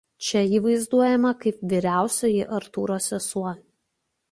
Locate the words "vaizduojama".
0.63-1.33